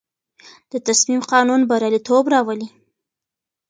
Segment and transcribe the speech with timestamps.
[0.71, 2.67] د تصمیم قانون بریالیتوب راولي.